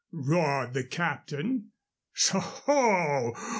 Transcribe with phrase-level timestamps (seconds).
[0.11, 1.69] roared the captain.
[2.15, 3.33] "Soho!